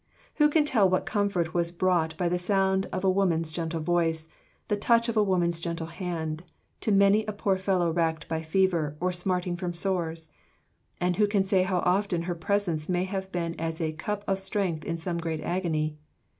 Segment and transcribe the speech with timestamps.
[0.37, 4.25] "Who can tell what comfort was brought by the sound of a woman's gentle voice,
[4.67, 6.41] the touch of a woman's gentle hand,
[6.79, 10.29] to many a poor fellow racked by fever, or smarting from sores?
[10.99, 14.39] And who can say how often her presence may have been as "a cup of
[14.39, 15.99] strength in some great agony"?